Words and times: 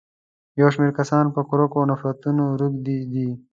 يو 0.59 0.67
شمېر 0.73 0.91
کسان 0.99 1.25
په 1.35 1.41
کرکو 1.49 1.77
او 1.81 1.85
نفرتونو 1.91 2.43
روږدي 2.59 2.97
دي. 3.13 3.29